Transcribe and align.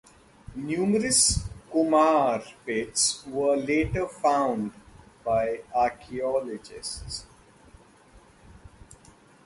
Numerous 0.55 1.47
kumara 1.71 2.41
pits 2.65 3.23
were 3.27 3.55
later 3.55 4.07
found 4.07 4.71
by 5.23 5.59
archeologists. 5.75 7.27